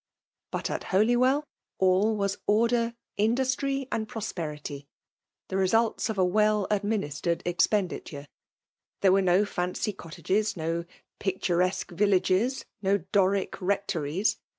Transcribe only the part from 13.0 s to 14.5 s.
Dorie rectories.